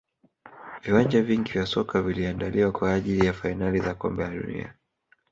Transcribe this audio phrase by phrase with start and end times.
[0.81, 4.73] viwanja vingi vya soka viliandaliwa kwa ajili ya fainali za kombe la dunia